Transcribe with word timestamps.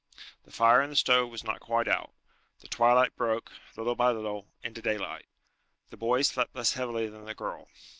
The 0.45 0.51
fire 0.51 0.81
in 0.81 0.89
the 0.89 0.95
stove 0.95 1.29
was 1.29 1.43
not 1.43 1.59
quite 1.59 1.87
out. 1.87 2.09
The 2.61 2.67
twilight 2.67 3.15
broke, 3.15 3.51
little 3.77 3.93
by 3.93 4.09
little, 4.11 4.47
into 4.63 4.81
daylight. 4.81 5.27
The 5.91 5.95
boy 5.97 6.23
slept 6.23 6.55
less 6.55 6.73
heavily 6.73 7.07
than 7.07 7.25
the 7.25 7.35
girl. 7.35 7.67